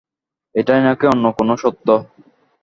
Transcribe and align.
এটাই 0.55 0.81
নাকি 0.85 1.05
অন্য 1.13 1.25
কোনো 1.37 1.53
সত্য? 1.63 1.87